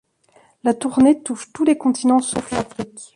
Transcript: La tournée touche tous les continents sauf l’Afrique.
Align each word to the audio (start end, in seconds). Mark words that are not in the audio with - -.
La 0.63 0.73
tournée 0.73 1.21
touche 1.21 1.53
tous 1.53 1.63
les 1.63 1.77
continents 1.77 2.21
sauf 2.21 2.49
l’Afrique. 2.49 3.09